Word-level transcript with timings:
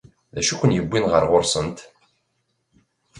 D 0.33 0.35
acu 0.39 0.53
i 0.53 0.57
ken-yewwin 0.59 1.05
ɣer 1.11 1.23
ɣur-sent? 1.29 1.77